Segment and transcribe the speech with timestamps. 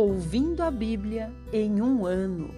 [0.00, 2.54] Ouvindo a Bíblia em um ano.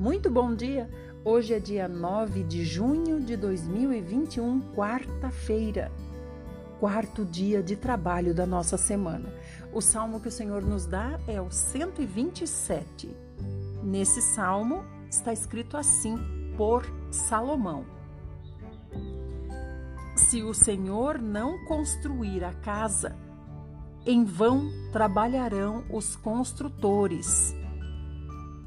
[0.00, 0.88] Muito bom dia!
[1.22, 5.92] Hoje é dia 9 de junho de 2021, quarta-feira,
[6.80, 9.30] quarto dia de trabalho da nossa semana.
[9.74, 13.14] O salmo que o Senhor nos dá é o 127.
[13.82, 16.16] Nesse salmo está escrito assim,
[16.56, 17.84] por Salomão:
[20.16, 23.14] Se o Senhor não construir a casa,
[24.06, 27.54] em vão trabalharão os construtores.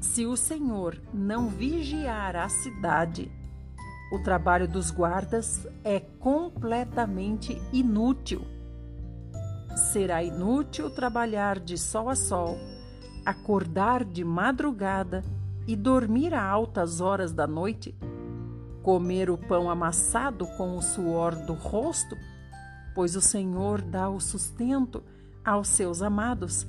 [0.00, 3.30] Se o Senhor não vigiar a cidade,
[4.12, 8.42] o trabalho dos guardas é completamente inútil.
[9.92, 12.58] Será inútil trabalhar de sol a sol,
[13.24, 15.22] acordar de madrugada
[15.68, 17.94] e dormir a altas horas da noite,
[18.82, 22.16] comer o pão amassado com o suor do rosto,
[22.92, 25.04] pois o Senhor dá o sustento
[25.44, 26.66] aos seus amados,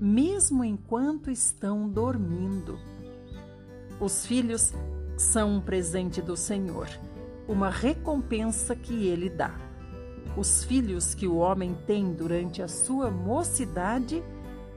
[0.00, 2.78] mesmo enquanto estão dormindo.
[4.00, 4.72] Os filhos
[5.16, 6.88] são um presente do Senhor,
[7.46, 9.54] uma recompensa que ele dá.
[10.36, 14.22] Os filhos que o homem tem durante a sua mocidade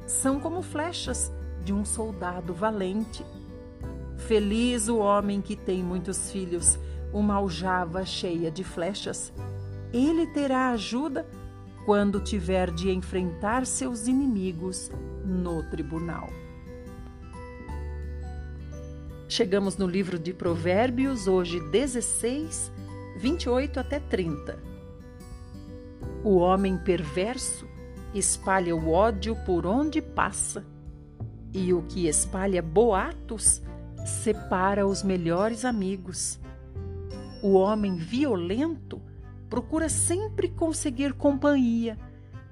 [0.05, 1.31] são como flechas
[1.63, 3.25] de um soldado valente.
[4.17, 6.77] Feliz o homem que tem muitos filhos,
[7.13, 9.31] uma aljava cheia de flechas.
[9.93, 11.25] Ele terá ajuda
[11.85, 14.91] quando tiver de enfrentar seus inimigos
[15.25, 16.29] no tribunal.
[19.27, 22.71] Chegamos no livro de Provérbios, hoje 16,
[23.17, 24.57] 28 até 30.
[26.23, 27.67] O homem perverso
[28.13, 30.65] espalha o ódio por onde passa,
[31.51, 33.61] e o que espalha boatos
[34.05, 36.39] separa os melhores amigos.
[37.41, 39.01] O homem violento
[39.53, 41.95] procura sempre conseguir companhia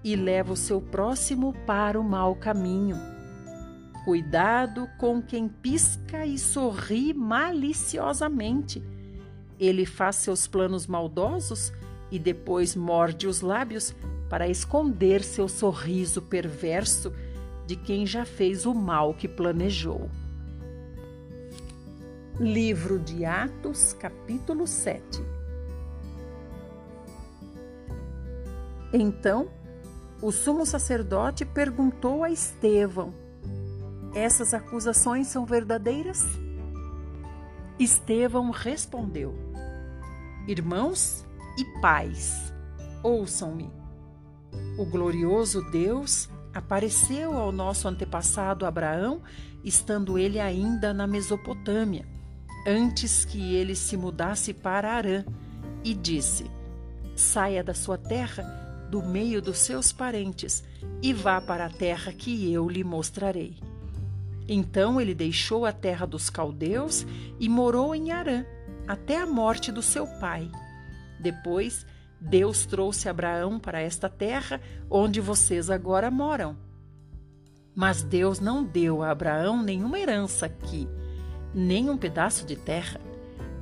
[0.03, 2.95] e leva o seu próximo para o mau caminho.
[4.05, 8.83] Cuidado com quem pisca e sorri maliciosamente.
[9.59, 11.73] Ele faz seus planos maldosos
[12.11, 13.95] e depois morde os lábios
[14.29, 17.11] para esconder seu sorriso perverso
[17.65, 20.07] de quem já fez o mal que planejou.
[22.39, 25.40] Livro de Atos, capítulo 7
[28.93, 29.49] Então,
[30.21, 33.13] o sumo sacerdote perguntou a Estevão:
[34.13, 36.25] Essas acusações são verdadeiras?
[37.79, 39.33] Estevão respondeu:
[40.47, 41.25] Irmãos
[41.57, 42.53] e pais,
[43.01, 43.71] ouçam-me.
[44.77, 49.21] O glorioso Deus apareceu ao nosso antepassado Abraão,
[49.63, 52.05] estando ele ainda na Mesopotâmia,
[52.67, 55.23] antes que ele se mudasse para Arã,
[55.83, 56.51] e disse:
[57.15, 60.61] Saia da sua terra do meio dos seus parentes
[61.01, 63.55] e vá para a terra que eu lhe mostrarei.
[64.49, 67.07] Então ele deixou a terra dos caldeus
[67.39, 68.45] e morou em Harã
[68.85, 70.51] até a morte do seu pai.
[71.21, 71.85] Depois,
[72.19, 74.59] Deus trouxe Abraão para esta terra
[74.89, 76.57] onde vocês agora moram.
[77.73, 80.85] Mas Deus não deu a Abraão nenhuma herança aqui,
[81.53, 82.99] nem um pedaço de terra.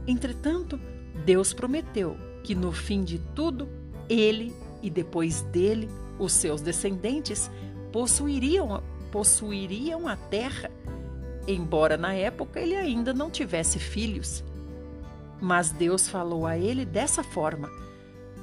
[0.08, 0.80] Entretanto,
[1.24, 3.70] Deus prometeu que no fim de tudo
[4.10, 4.52] ele
[4.82, 7.50] e depois dele os seus descendentes
[7.92, 10.70] possuiriam, possuiriam a terra,
[11.48, 14.44] embora na época ele ainda não tivesse filhos.
[15.42, 17.70] Mas Deus falou a ele dessa forma: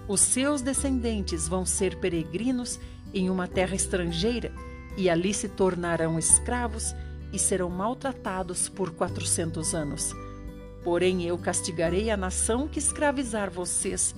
[0.08, 2.80] Os seus descendentes vão ser peregrinos
[3.12, 4.52] em uma terra estrangeira
[4.96, 6.94] e ali se tornarão escravos
[7.32, 10.12] e serão maltratados por quatrocentos anos.
[10.82, 14.14] Porém, eu castigarei a nação que escravizar vocês,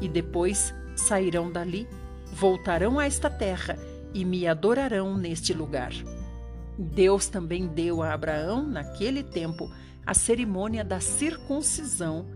[0.00, 1.88] e depois sairão dali,
[2.32, 3.76] voltarão a esta terra
[4.14, 5.92] e me adorarão neste lugar.
[6.78, 9.70] Deus também deu a Abraão, naquele tempo,
[10.06, 12.26] a cerimônia da circuncisão,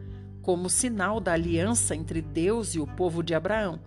[0.43, 3.81] como sinal da aliança entre Deus e o povo de Abraão.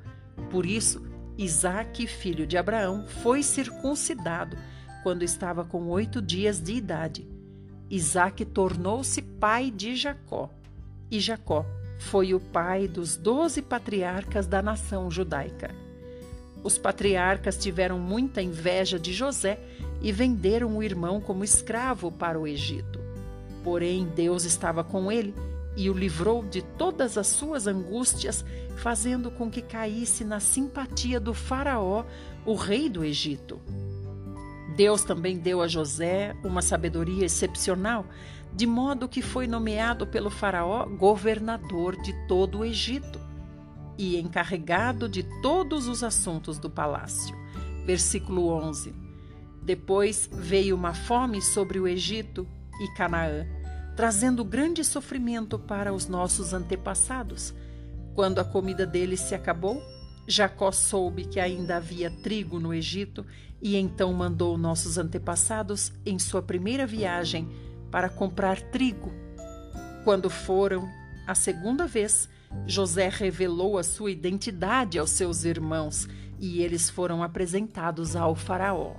[0.49, 1.05] Por isso,
[1.37, 4.57] Isaque, filho de Abraão, foi circuncidado
[5.03, 7.27] quando estava com oito dias de idade.
[7.89, 10.49] Isaque tornou-se pai de Jacó,
[11.09, 11.65] e Jacó
[11.97, 15.73] foi o pai dos doze patriarcas da nação judaica.
[16.63, 19.59] Os patriarcas tiveram muita inveja de José
[20.01, 22.99] e venderam o irmão como escravo para o Egito.
[23.63, 25.33] Porém, Deus estava com ele
[25.75, 28.43] e o livrou de todas as suas angústias,
[28.77, 32.03] fazendo com que caísse na simpatia do Faraó,
[32.45, 33.61] o rei do Egito.
[34.75, 38.05] Deus também deu a José uma sabedoria excepcional,
[38.53, 43.19] de modo que foi nomeado pelo Faraó governador de todo o Egito
[43.97, 47.35] e encarregado de todos os assuntos do palácio.
[47.85, 48.93] Versículo 11.
[49.63, 52.47] Depois veio uma fome sobre o Egito
[52.79, 53.45] e Canaã,
[53.95, 57.53] trazendo grande sofrimento para os nossos antepassados.
[58.13, 59.81] Quando a comida deles se acabou,
[60.27, 63.25] Jacó soube que ainda havia trigo no Egito
[63.61, 67.49] e então mandou nossos antepassados em sua primeira viagem
[67.97, 69.11] para comprar trigo.
[70.03, 70.87] Quando foram
[71.25, 72.29] a segunda vez,
[72.67, 76.07] José revelou a sua identidade aos seus irmãos
[76.37, 78.93] e eles foram apresentados ao Faraó.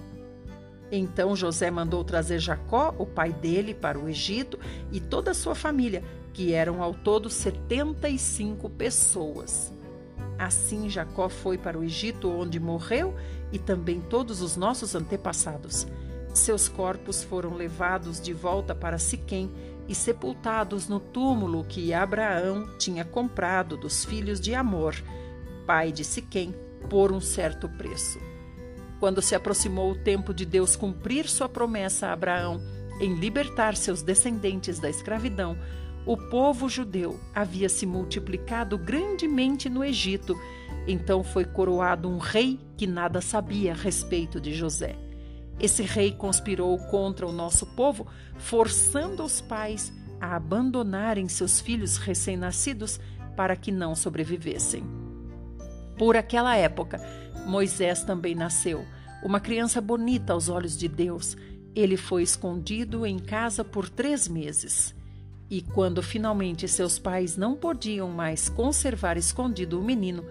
[0.90, 4.58] Então José mandou trazer Jacó, o pai dele, para o Egito
[4.90, 6.02] e toda a sua família,
[6.34, 9.72] que eram ao todo 75 pessoas.
[10.36, 13.14] Assim Jacó foi para o Egito, onde morreu,
[13.52, 15.86] e também todos os nossos antepassados.
[16.34, 19.50] Seus corpos foram levados de volta para Siquém
[19.88, 24.94] e sepultados no túmulo que Abraão tinha comprado dos filhos de Amor,
[25.66, 26.54] pai de Siquém,
[26.90, 28.20] por um certo preço.
[29.00, 32.60] Quando se aproximou o tempo de Deus cumprir sua promessa a Abraão
[33.00, 35.56] em libertar seus descendentes da escravidão,
[36.04, 40.34] o povo judeu havia se multiplicado grandemente no Egito.
[40.86, 45.07] Então foi coroado um rei que nada sabia a respeito de José.
[45.60, 48.06] Esse rei conspirou contra o nosso povo,
[48.36, 53.00] forçando os pais a abandonarem seus filhos recém-nascidos
[53.36, 54.84] para que não sobrevivessem.
[55.96, 57.00] Por aquela época,
[57.46, 58.84] Moisés também nasceu,
[59.22, 61.36] uma criança bonita aos olhos de Deus.
[61.74, 64.94] Ele foi escondido em casa por três meses.
[65.50, 70.24] E quando finalmente seus pais não podiam mais conservar escondido o menino,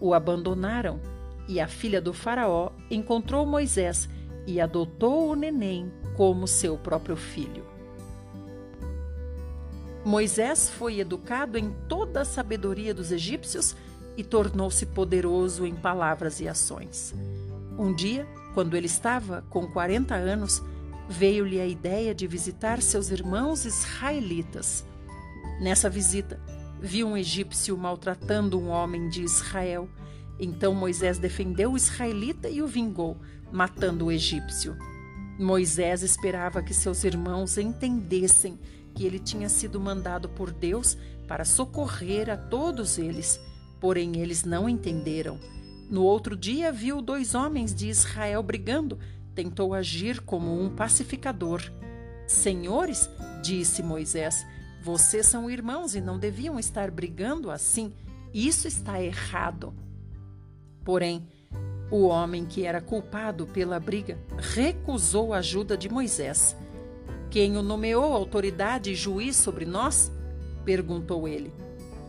[0.00, 1.00] o abandonaram.
[1.46, 4.08] E a filha do Faraó encontrou Moisés
[4.46, 7.64] e adotou o neném como seu próprio filho.
[10.04, 13.74] Moisés foi educado em toda a sabedoria dos egípcios
[14.16, 17.14] e tornou-se poderoso em palavras e ações.
[17.78, 20.62] Um dia, quando ele estava com 40 anos,
[21.08, 24.84] veio-lhe a ideia de visitar seus irmãos israelitas.
[25.60, 26.38] Nessa visita,
[26.80, 29.88] viu um egípcio maltratando um homem de Israel.
[30.38, 33.16] Então Moisés defendeu o israelita e o vingou,
[33.54, 34.76] matando o egípcio.
[35.38, 38.58] Moisés esperava que seus irmãos entendessem
[38.94, 43.40] que ele tinha sido mandado por Deus para socorrer a todos eles
[43.84, 45.38] Porém, eles não entenderam.
[45.90, 48.98] No outro dia, viu dois homens de Israel brigando.
[49.34, 51.60] Tentou agir como um pacificador.
[52.26, 53.10] Senhores,
[53.42, 54.46] disse Moisés,
[54.82, 57.92] vocês são irmãos e não deviam estar brigando assim.
[58.32, 59.74] Isso está errado.
[60.82, 61.28] Porém,
[61.94, 66.56] o homem que era culpado pela briga recusou a ajuda de Moisés.
[67.30, 70.10] Quem o nomeou autoridade e juiz sobre nós?
[70.64, 71.52] perguntou ele.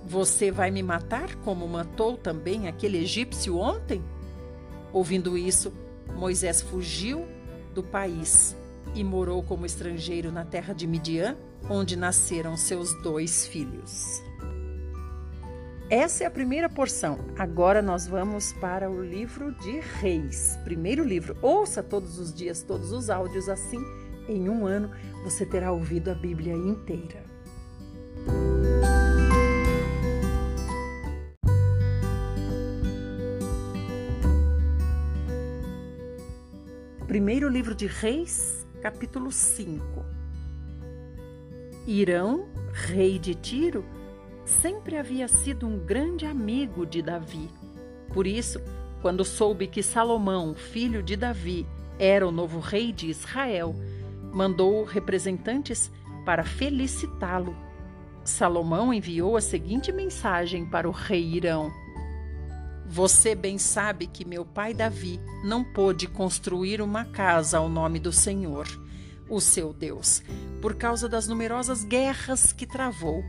[0.04, 4.04] Você vai me matar como matou também aquele egípcio ontem?
[4.92, 5.72] Ouvindo isso,
[6.16, 7.28] Moisés fugiu
[7.76, 8.58] do país
[8.96, 11.38] e morou como estrangeiro na terra de Midian,
[11.70, 14.24] onde nasceram seus dois filhos.
[15.90, 17.20] Essa é a primeira porção.
[17.38, 20.58] Agora nós vamos para o livro de Reis.
[20.64, 21.38] Primeiro livro.
[21.44, 23.78] Ouça todos os dias todos os áudios, assim,
[24.28, 24.90] em um ano
[25.24, 27.24] você terá ouvido a Bíblia inteira.
[37.08, 40.04] Primeiro livro de Reis, capítulo 5.
[41.86, 43.86] Irão, rei de Tiro,
[44.46, 47.50] sempre havia sido um grande amigo de Davi.
[48.14, 48.62] Por isso,
[49.02, 51.68] quando soube que Salomão, filho de Davi,
[52.00, 53.75] era o novo rei de Israel,
[54.32, 55.92] mandou representantes
[56.25, 57.56] para felicitá-lo.
[58.24, 61.72] Salomão enviou a seguinte mensagem para o rei Irão:
[62.88, 68.12] você bem sabe que meu pai Davi não pôde construir uma casa ao nome do
[68.12, 68.68] Senhor,
[69.28, 70.22] o seu Deus,
[70.62, 73.24] por causa das numerosas guerras que travou.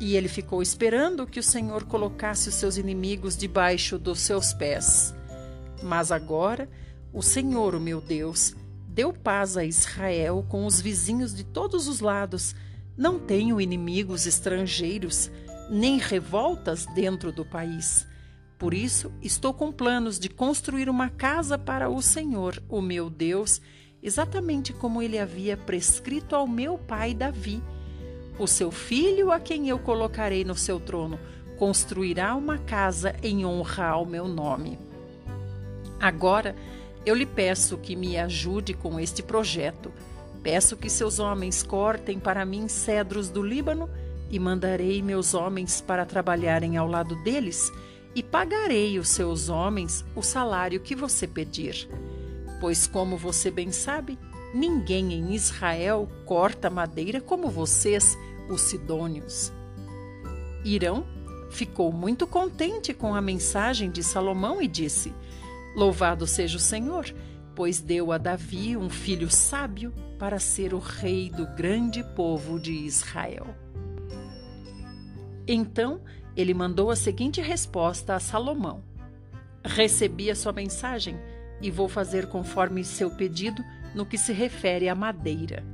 [0.00, 5.14] E ele ficou esperando que o Senhor colocasse os seus inimigos debaixo dos seus pés.
[5.82, 6.68] Mas agora,
[7.12, 8.54] o Senhor, o meu Deus,
[8.86, 12.54] deu paz a Israel com os vizinhos de todos os lados.
[12.96, 15.30] Não tenho inimigos estrangeiros,
[15.70, 18.06] nem revoltas dentro do país.
[18.58, 23.60] Por isso, estou com planos de construir uma casa para o Senhor, o meu Deus,
[24.02, 27.62] exatamente como ele havia prescrito ao meu pai Davi.
[28.38, 31.18] O seu filho, a quem eu colocarei no seu trono,
[31.56, 34.78] construirá uma casa em honra ao meu nome.
[36.00, 36.54] Agora,
[37.04, 39.90] eu lhe peço que me ajude com este projeto.
[40.42, 43.90] Peço que seus homens cortem para mim cedros do Líbano
[44.30, 47.72] e mandarei meus homens para trabalharem ao lado deles
[48.14, 51.88] e pagarei os seus homens o salário que você pedir.
[52.60, 54.18] pois, como você bem sabe,
[54.52, 58.18] ninguém em Israel corta madeira como vocês,
[58.48, 59.52] os sidônios.
[60.64, 61.06] Irão
[61.50, 65.12] ficou muito contente com a mensagem de Salomão e disse:
[65.74, 67.06] Louvado seja o Senhor,
[67.54, 72.72] pois deu a Davi um filho sábio para ser o rei do grande povo de
[72.72, 73.46] Israel.
[75.46, 76.00] Então
[76.36, 78.82] ele mandou a seguinte resposta a Salomão:
[79.64, 81.16] Recebi a sua mensagem
[81.60, 83.64] e vou fazer conforme seu pedido
[83.94, 85.64] no que se refere à madeira.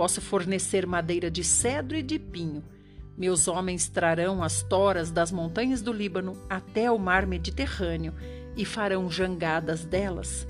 [0.00, 2.64] Posso fornecer madeira de cedro e de pinho.
[3.18, 8.14] Meus homens trarão as toras das montanhas do Líbano até o mar Mediterrâneo
[8.56, 10.48] e farão jangadas delas.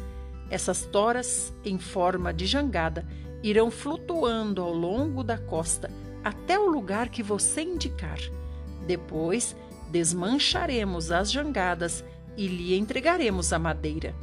[0.49, 3.05] Essas toras, em forma de jangada,
[3.43, 5.91] irão flutuando ao longo da costa
[6.23, 8.21] até o lugar que você indicar.
[8.87, 9.57] Depois,
[9.91, 12.05] desmancharemos as jangadas
[12.37, 14.15] e lhe entregaremos a madeira.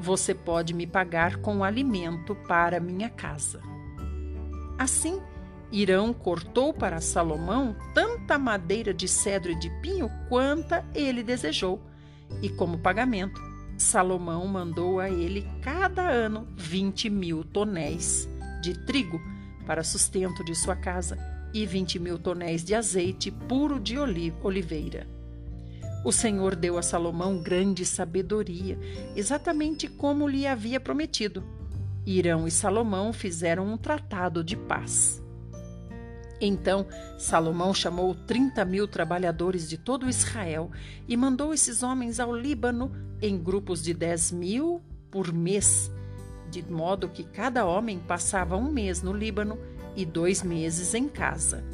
[0.00, 3.73] Você pode me pagar com alimento para minha casa.
[4.78, 5.20] Assim,
[5.70, 11.80] Irão cortou para Salomão tanta madeira de cedro e de pinho quanta ele desejou,
[12.42, 13.40] e como pagamento,
[13.76, 18.28] Salomão mandou a ele cada ano vinte mil tonéis
[18.62, 19.20] de trigo
[19.66, 21.18] para sustento de sua casa
[21.52, 25.08] e vinte mil tonéis de azeite puro de oliveira.
[26.04, 28.78] O Senhor deu a Salomão grande sabedoria,
[29.16, 31.42] exatamente como lhe havia prometido.
[32.06, 35.22] Irão e Salomão fizeram um tratado de paz.
[36.40, 36.86] Então
[37.18, 40.70] Salomão chamou trinta mil trabalhadores de todo Israel
[41.08, 42.92] e mandou esses homens ao Líbano
[43.22, 45.90] em grupos de dez mil por mês,
[46.50, 49.58] de modo que cada homem passava um mês no Líbano
[49.96, 51.64] e dois meses em casa.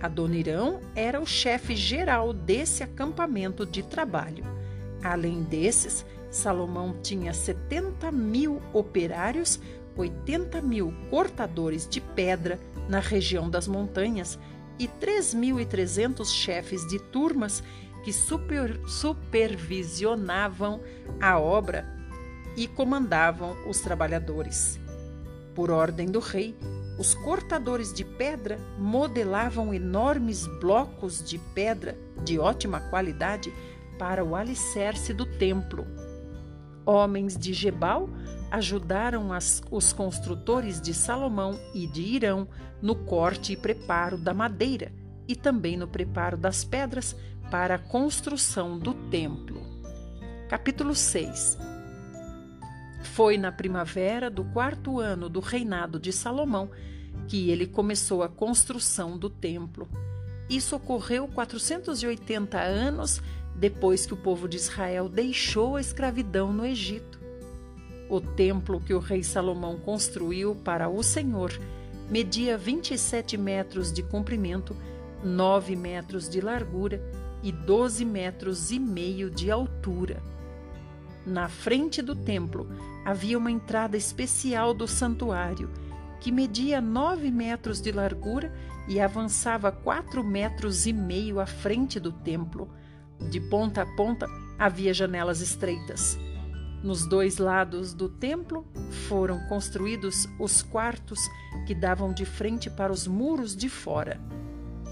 [0.00, 4.44] Adonirão era o chefe geral desse acampamento de trabalho.
[5.02, 6.04] Além desses,
[6.36, 9.58] Salomão tinha 70 mil operários,
[9.96, 14.38] 80 mil cortadores de pedra na região das montanhas
[14.78, 17.62] e 3.300 chefes de turmas
[18.04, 20.80] que super, supervisionavam
[21.20, 21.86] a obra
[22.54, 24.78] e comandavam os trabalhadores.
[25.54, 26.54] Por ordem do rei,
[26.98, 33.50] os cortadores de pedra modelavam enormes blocos de pedra de ótima qualidade
[33.98, 36.05] para o alicerce do templo.
[36.86, 38.08] Homens de Gebal
[38.50, 42.48] ajudaram as, os construtores de Salomão e de Irão
[42.80, 44.92] no corte e preparo da madeira
[45.26, 47.16] e também no preparo das pedras
[47.50, 49.60] para a construção do templo.
[50.48, 51.58] Capítulo 6
[53.16, 56.70] foi na primavera do quarto ano do reinado de Salomão
[57.28, 59.88] que ele começou a construção do templo.
[60.50, 63.22] Isso ocorreu 480 anos
[63.58, 67.18] depois que o povo de Israel deixou a escravidão no Egito.
[68.08, 71.52] O templo que o rei Salomão construiu para o Senhor
[72.08, 74.76] media 27 metros de comprimento,
[75.24, 77.02] 9 metros de largura
[77.42, 80.22] e 12 metros e meio de altura.
[81.26, 82.68] Na frente do templo
[83.04, 85.68] havia uma entrada especial do santuário,
[86.20, 88.52] que media nove metros de largura
[88.88, 92.70] e avançava quatro metros e meio à frente do templo.
[93.30, 94.26] De ponta a ponta
[94.58, 96.18] havia janelas estreitas.
[96.82, 98.66] Nos dois lados do templo
[99.08, 101.18] foram construídos os quartos
[101.66, 104.20] que davam de frente para os muros de fora.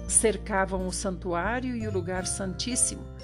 [0.09, 3.15] Cercavam o santuário e o lugar santíssimo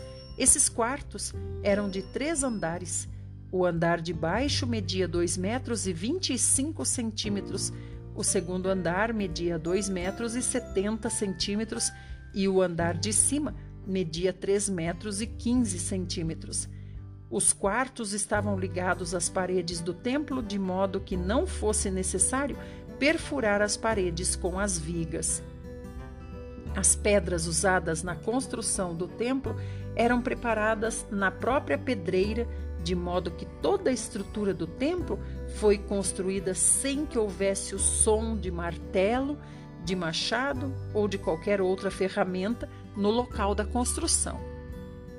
[0.41, 3.07] esses quartos eram de três andares.
[3.53, 7.71] O andar de baixo media 2 metros e 25 centímetros,
[8.15, 11.93] o segundo andar media 2 metros e 70 centímetros
[12.33, 13.55] e o andar de cima
[13.87, 16.69] media 3 metros e 15 centímetros.
[17.31, 22.57] Os quartos estavam ligados às paredes do templo de modo que não fosse necessário
[22.99, 25.43] perfurar as paredes com as vigas.
[26.75, 29.57] As pedras usadas na construção do templo
[29.97, 32.47] eram preparadas na própria pedreira,
[32.83, 35.19] de modo que toda a estrutura do templo
[35.57, 39.39] foi construída sem que houvesse o som de martelo,
[39.85, 44.41] de machado ou de qualquer outra ferramenta no local da construção.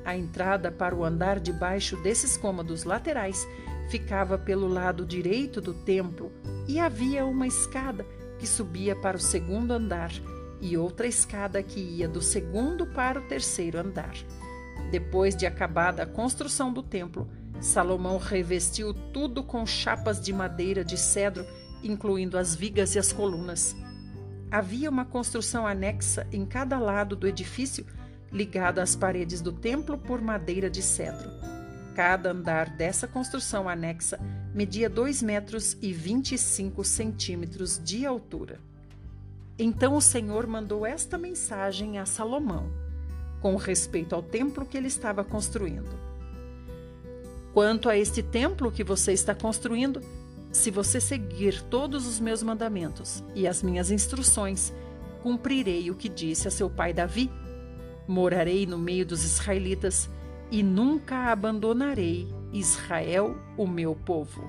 [0.04, 3.48] A entrada para o andar de baixo desses cômodos laterais
[3.90, 6.32] ficava pelo lado direito do templo
[6.68, 8.06] e havia uma escada
[8.40, 10.12] que subia para o segundo andar
[10.60, 14.14] e outra escada que ia do segundo para o terceiro andar.
[14.90, 17.28] Depois de acabada a construção do templo,
[17.60, 21.46] Salomão revestiu tudo com chapas de madeira de cedro,
[21.84, 23.76] incluindo as vigas e as colunas.
[24.52, 27.86] Havia uma construção anexa em cada lado do edifício,
[28.30, 31.30] ligada às paredes do templo por madeira de cedro.
[31.96, 34.20] Cada andar dessa construção anexa
[34.54, 38.60] media 2 metros e 25 centímetros de altura.
[39.58, 42.70] Então o Senhor mandou esta mensagem a Salomão,
[43.40, 45.98] com respeito ao templo que ele estava construindo.
[47.54, 50.02] Quanto a este templo que você está construindo,
[50.52, 54.74] se você seguir todos os meus mandamentos e as minhas instruções,
[55.24, 57.32] cumprirei o que disse a seu pai Davi.
[58.08, 60.10] Morarei no meio dos israelitas
[60.52, 64.44] e nunca abandonarei Israel, o meu povo.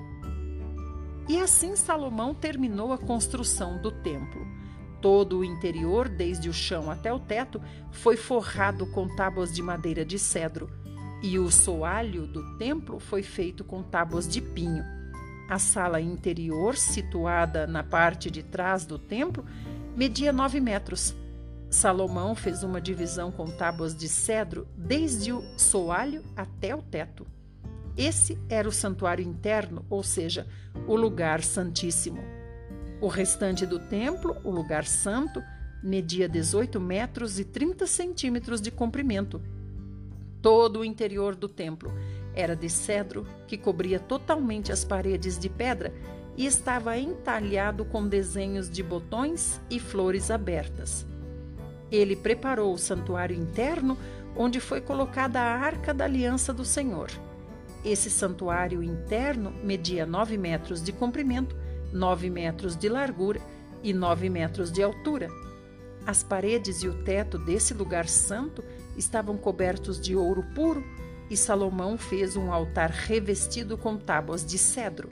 [1.29, 4.45] E assim Salomão terminou a construção do templo.
[5.01, 10.03] Todo o interior, desde o chão até o teto, foi forrado com tábuas de madeira
[10.03, 10.69] de cedro,
[11.21, 14.83] e o soalho do templo foi feito com tábuas de pinho.
[15.49, 19.45] A sala interior, situada na parte de trás do templo,
[19.95, 21.15] media nove metros
[21.73, 27.25] Salomão fez uma divisão com tábuas de cedro desde o soalho até o teto.
[27.97, 30.47] Esse era o santuário interno, ou seja,
[30.87, 32.21] o lugar santíssimo.
[33.01, 35.41] O restante do templo, o lugar santo,
[35.83, 39.41] media 18 metros e 30 centímetros de comprimento.
[40.43, 41.91] Todo o interior do templo
[42.35, 45.93] era de cedro, que cobria totalmente as paredes de pedra
[46.35, 51.05] e estava entalhado com desenhos de botões e flores abertas.
[51.91, 53.97] Ele preparou o santuário interno,
[54.35, 57.11] onde foi colocada a arca da aliança do Senhor.
[57.85, 61.55] Esse santuário interno media 9 metros de comprimento,
[61.91, 63.39] 9 metros de largura
[63.83, 65.29] e 9 metros de altura.
[66.05, 68.63] As paredes e o teto desse lugar santo
[68.97, 70.83] estavam cobertos de ouro puro
[71.29, 75.09] e Salomão fez um altar revestido com tábuas de cedro.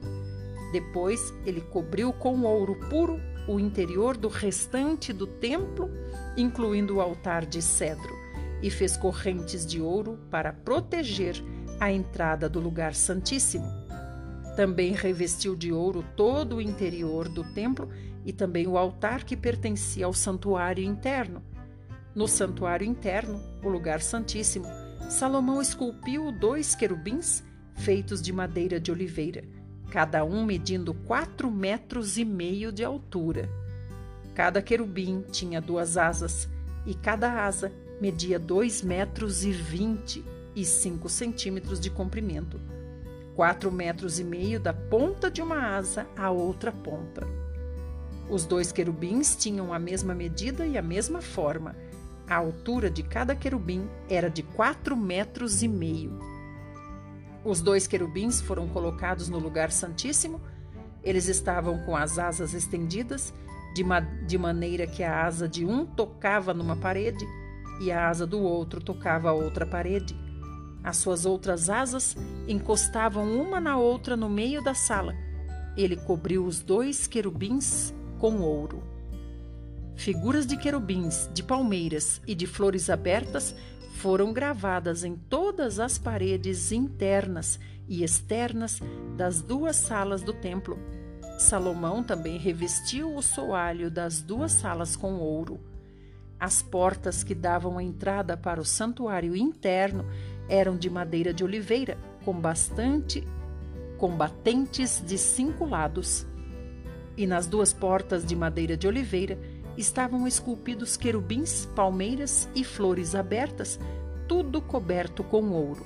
[0.72, 5.90] Depois ele cobriu com ouro puro o interior do restante do templo,
[6.38, 8.16] incluindo o altar de cedro,
[8.62, 11.36] e fez correntes de ouro para proteger
[11.80, 13.66] a entrada do lugar santíssimo.
[14.56, 17.90] Também revestiu de ouro todo o interior do templo
[18.26, 21.42] e também o altar que pertencia ao santuário interno.
[22.14, 24.68] No santuário interno, o lugar santíssimo,
[25.12, 27.44] Salomão esculpiu dois querubins
[27.76, 29.44] feitos de madeira de oliveira
[29.92, 33.50] cada um medindo quatro metros e meio de altura.
[34.34, 36.48] Cada querubim tinha duas asas,
[36.86, 40.24] e cada asa media dois metros e vinte
[40.56, 42.58] e cinco centímetros de comprimento,
[43.36, 47.28] quatro metros e meio da ponta de uma asa à outra ponta.
[48.30, 51.76] Os dois querubins tinham a mesma medida e a mesma forma.
[52.32, 56.18] A altura de cada querubim era de quatro metros e meio.
[57.44, 60.40] Os dois querubins foram colocados no lugar santíssimo.
[61.04, 63.34] Eles estavam com as asas estendidas,
[63.76, 67.28] de, ma de maneira que a asa de um tocava numa parede
[67.82, 70.16] e a asa do outro tocava a outra parede.
[70.82, 72.16] As suas outras asas
[72.48, 75.14] encostavam uma na outra no meio da sala.
[75.76, 78.82] Ele cobriu os dois querubins com ouro.
[80.02, 83.54] Figuras de querubins, de palmeiras e de flores abertas
[83.98, 88.80] foram gravadas em todas as paredes internas e externas
[89.16, 90.80] das duas salas do templo.
[91.38, 95.60] Salomão também revestiu o soalho das duas salas com ouro.
[96.40, 100.04] As portas que davam a entrada para o santuário interno
[100.50, 103.24] eram de madeira de oliveira, com bastante
[104.00, 106.26] combatentes de cinco lados.
[107.16, 113.80] E nas duas portas de madeira de oliveira estavam esculpidos querubins, palmeiras e flores abertas,
[114.28, 115.86] tudo coberto com ouro.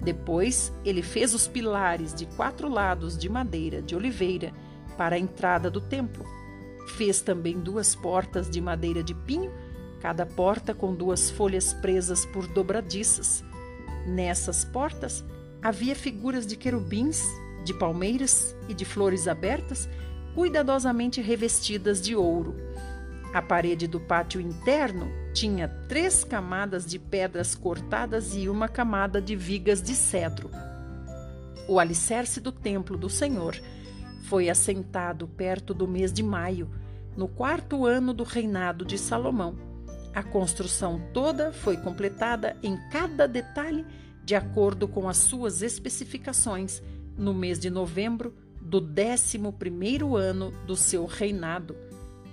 [0.00, 4.52] Depois, ele fez os pilares de quatro lados de madeira de oliveira
[4.96, 6.24] para a entrada do templo.
[6.96, 9.52] Fez também duas portas de madeira de pinho,
[10.00, 13.42] cada porta com duas folhas presas por dobradiças.
[14.06, 15.24] Nessas portas
[15.62, 17.22] havia figuras de querubins,
[17.64, 19.88] de palmeiras e de flores abertas,
[20.34, 22.54] cuidadosamente revestidas de ouro.
[23.36, 29.36] A parede do pátio interno tinha três camadas de pedras cortadas e uma camada de
[29.36, 30.50] vigas de cedro.
[31.68, 33.54] O alicerce do templo do Senhor
[34.22, 36.70] foi assentado perto do mês de maio,
[37.14, 39.54] no quarto ano do reinado de Salomão.
[40.14, 43.84] A construção toda foi completada em cada detalhe
[44.24, 46.82] de acordo com as suas especificações
[47.18, 51.76] no mês de novembro do décimo primeiro ano do seu reinado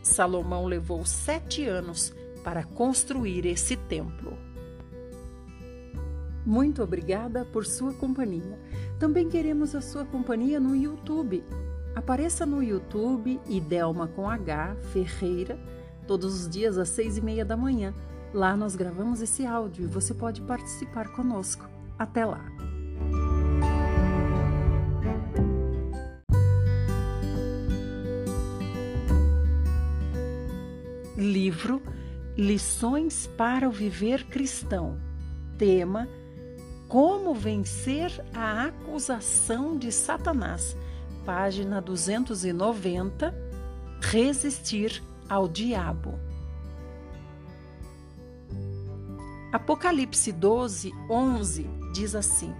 [0.03, 2.13] Salomão levou sete anos
[2.43, 4.37] para construir esse templo.
[6.45, 8.59] Muito obrigada por sua companhia.
[8.99, 11.41] Também queremos a sua companhia no YouTube.
[11.95, 15.57] Apareça no YouTube Idelma com H Ferreira
[16.05, 17.93] todos os dias às seis e meia da manhã.
[18.33, 21.65] Lá nós gravamos esse áudio e você pode participar conosco.
[21.97, 22.72] Até lá!
[31.23, 31.81] Livro
[32.35, 34.99] Lições para o Viver Cristão.
[35.57, 36.07] Tema:
[36.87, 40.75] Como vencer a acusação de Satanás.
[41.25, 43.33] Página 290.
[44.01, 46.19] Resistir ao diabo.
[49.51, 52.53] Apocalipse 12, 11 diz assim: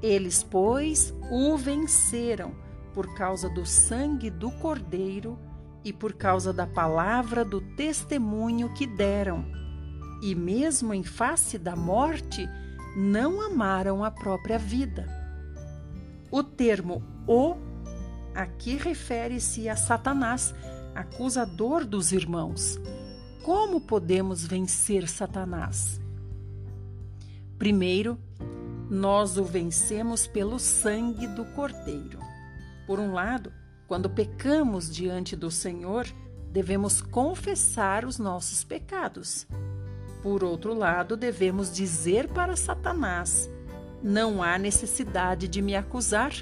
[0.00, 2.54] Eles, pois, o venceram
[2.94, 5.36] por causa do sangue do Cordeiro
[5.84, 9.44] e por causa da palavra do testemunho que deram.
[10.22, 12.48] E mesmo em face da morte,
[12.96, 15.06] não amaram a própria vida.
[16.30, 17.56] O termo o
[18.34, 20.54] aqui refere-se a Satanás,
[20.94, 22.80] acusador dos irmãos.
[23.42, 26.00] Como podemos vencer Satanás?
[27.58, 28.18] Primeiro,
[28.90, 32.18] nós o vencemos pelo sangue do Cordeiro.
[32.86, 33.52] Por um lado,
[33.86, 36.06] quando pecamos diante do Senhor,
[36.50, 39.46] devemos confessar os nossos pecados.
[40.22, 43.50] Por outro lado, devemos dizer para Satanás:
[44.02, 46.32] Não há necessidade de me acusar.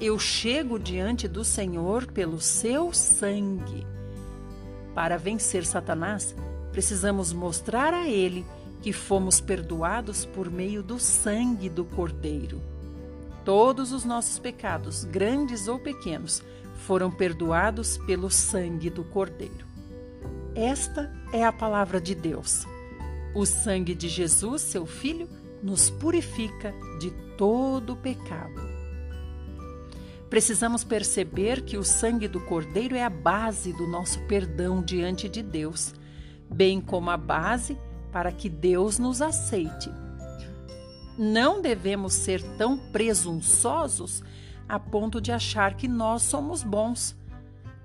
[0.00, 3.86] Eu chego diante do Senhor pelo seu sangue.
[4.94, 6.34] Para vencer Satanás,
[6.72, 8.44] precisamos mostrar a ele
[8.80, 12.60] que fomos perdoados por meio do sangue do Cordeiro.
[13.44, 16.42] Todos os nossos pecados, grandes ou pequenos,
[16.86, 19.66] foram perdoados pelo sangue do Cordeiro.
[20.54, 22.66] Esta é a palavra de Deus.
[23.34, 25.28] O sangue de Jesus, seu Filho,
[25.62, 28.60] nos purifica de todo pecado.
[30.28, 35.42] Precisamos perceber que o sangue do Cordeiro é a base do nosso perdão diante de
[35.42, 35.94] Deus,
[36.50, 37.78] bem como a base
[38.10, 39.90] para que Deus nos aceite.
[41.16, 44.22] Não devemos ser tão presunçosos
[44.72, 47.14] a ponto de achar que nós somos bons.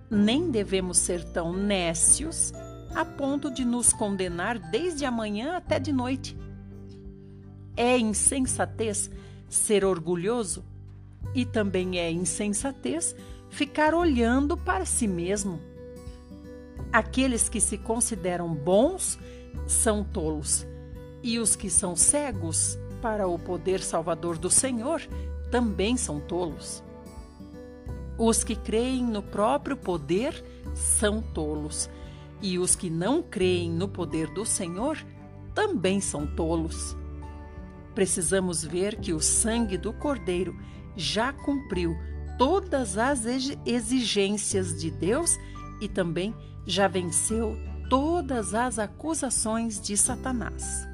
[0.10, 2.54] Nem devemos ser tão nécios
[2.96, 6.38] a ponto de nos condenar desde amanhã até de noite.
[7.76, 9.12] É insensatez
[9.50, 10.64] ser orgulhoso
[11.36, 13.14] e também é insensatez
[13.50, 15.60] ficar olhando para si mesmo.
[16.90, 19.20] Aqueles que se consideram bons
[19.68, 20.66] são tolos,
[21.22, 25.02] e os que são cegos para o poder salvador do Senhor
[25.52, 26.84] também são tolos.
[28.18, 31.90] Os que creem no próprio poder são tolos,
[32.42, 34.98] e os que não creem no poder do Senhor
[35.54, 36.96] também são tolos.
[37.96, 40.56] Precisamos ver que o sangue do Cordeiro
[40.96, 41.96] já cumpriu
[42.38, 43.26] todas as
[43.66, 45.38] exigências de Deus
[45.82, 46.34] e também
[46.66, 47.58] já venceu
[47.90, 50.88] todas as acusações de Satanás.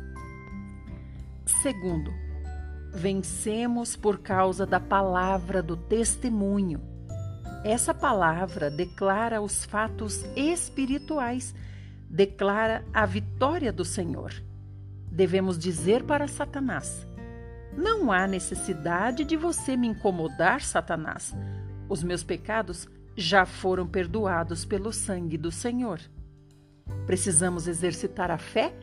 [1.61, 2.13] Segundo,
[2.93, 6.79] vencemos por causa da palavra do testemunho.
[7.63, 11.55] Essa palavra declara os fatos espirituais,
[12.07, 14.31] declara a vitória do Senhor.
[15.11, 17.07] Devemos dizer para Satanás:
[17.75, 21.33] Não há necessidade de você me incomodar, Satanás.
[21.89, 25.99] Os meus pecados já foram perdoados pelo sangue do Senhor.
[27.07, 28.73] Precisamos exercitar a fé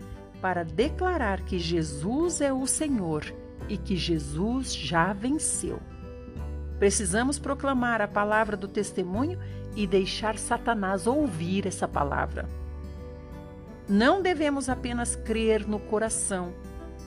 [0.41, 5.81] para declarar que Jesus é o Senhor e que Jesus já venceu.
[6.79, 9.39] Precisamos proclamar a palavra do testemunho
[9.77, 12.49] e deixar Satanás ouvir essa palavra.
[13.89, 16.53] Não devemos apenas crer no coração,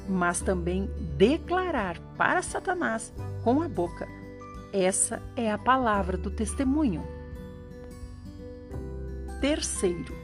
[0.07, 3.13] mas também declarar para Satanás
[3.43, 4.07] com a boca.
[4.71, 7.03] Essa é a palavra do testemunho.
[9.39, 10.15] Terceiro,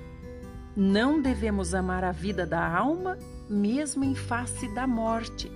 [0.75, 3.17] não devemos amar a vida da alma,
[3.49, 5.51] mesmo em face da morte.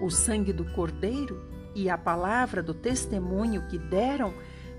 [0.00, 4.32] O sangue do Cordeiro e a palavra do testemunho que deram,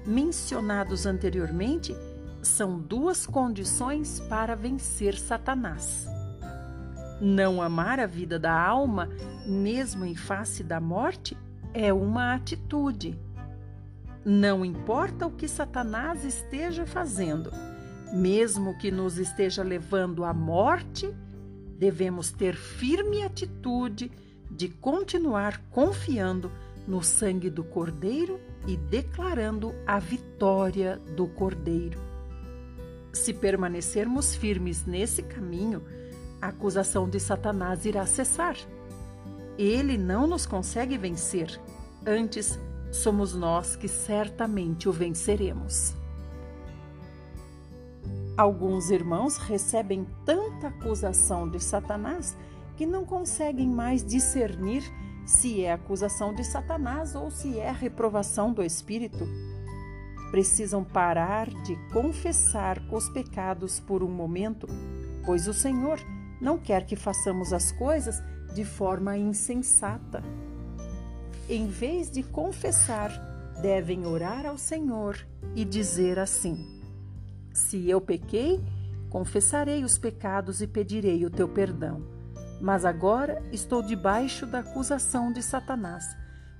[0.05, 1.95] mencionados anteriormente,
[2.41, 6.07] são duas condições para vencer Satanás.
[7.21, 9.07] Não amar a vida da alma,
[9.45, 11.37] mesmo em face da morte,
[11.71, 13.17] é uma atitude.
[14.25, 17.51] Não importa o que Satanás esteja fazendo,
[18.11, 21.13] mesmo que nos esteja levando à morte,
[21.77, 24.11] devemos ter firme atitude
[24.51, 26.51] de continuar confiando
[26.87, 31.99] no sangue do Cordeiro e declarando a vitória do Cordeiro.
[33.13, 35.83] Se permanecermos firmes nesse caminho,
[36.41, 38.55] a acusação de Satanás irá cessar.
[39.57, 41.59] Ele não nos consegue vencer,
[42.05, 42.59] antes
[42.91, 45.95] somos nós que certamente o venceremos.
[48.37, 52.35] Alguns irmãos recebem tanta acusação de Satanás
[52.81, 54.81] que não conseguem mais discernir
[55.23, 59.23] se é acusação de Satanás ou se é reprovação do Espírito.
[60.31, 64.65] precisam parar de confessar os pecados por um momento,
[65.23, 65.99] pois o Senhor
[66.41, 68.19] não quer que façamos as coisas
[68.55, 70.23] de forma insensata.
[71.47, 73.11] Em vez de confessar,
[73.61, 75.23] devem orar ao Senhor
[75.55, 76.81] e dizer assim:
[77.53, 78.59] Se eu pequei,
[79.07, 82.20] confessarei os pecados e pedirei o teu perdão.
[82.61, 86.15] Mas agora estou debaixo da acusação de Satanás.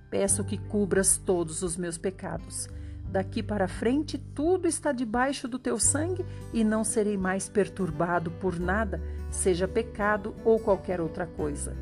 [0.10, 2.68] Peço que cubras todos os meus pecados.
[3.06, 8.60] Daqui para frente, tudo está debaixo do teu sangue e não serei mais perturbado por
[8.60, 11.76] nada, seja pecado ou qualquer outra coisa.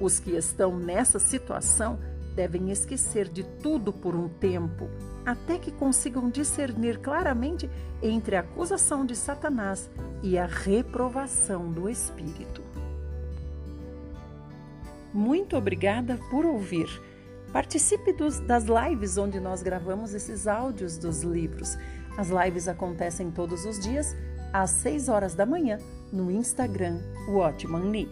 [0.00, 1.98] Os que estão nessa situação
[2.36, 4.88] devem esquecer de tudo por um tempo,
[5.26, 7.68] até que consigam discernir claramente
[8.00, 9.90] entre a acusação de Satanás
[10.22, 12.69] e a reprovação do Espírito.
[15.12, 16.88] Muito obrigada por ouvir.
[17.52, 21.76] Participe dos, das lives onde nós gravamos esses áudios dos livros.
[22.16, 24.16] As lives acontecem todos os dias
[24.52, 25.78] às 6 horas da manhã
[26.12, 28.08] no Instagram Watchman.